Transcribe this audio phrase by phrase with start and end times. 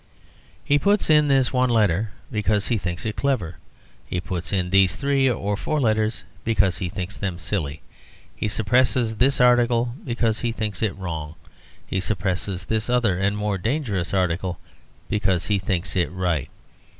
[0.65, 3.57] He puts in this one letter because he thinks it clever.
[4.07, 7.83] He puts in these three or four letters because he thinks them silly.
[8.35, 11.35] He suppresses this article because he thinks it wrong.
[11.85, 14.57] He suppresses this other and more dangerous article
[15.07, 16.49] because he thinks it right.